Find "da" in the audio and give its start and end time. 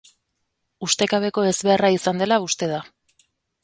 2.77-2.85